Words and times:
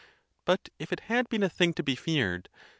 But 0.45 0.69
if 0.79 0.91
it 0.91 1.01
had 1.01 1.29
been 1.29 1.43
a. 1.43 1.47
thing 1.49 1.73
to 1.73 1.83
be 1.83 1.93
feared, 1.93 2.49
L. 2.51 2.59